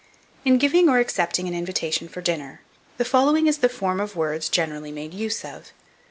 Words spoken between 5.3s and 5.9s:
of.